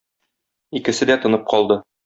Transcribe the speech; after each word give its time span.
Икесе 0.81 1.11
дә 1.11 1.21
тынып 1.27 1.47
калды. 1.53 1.83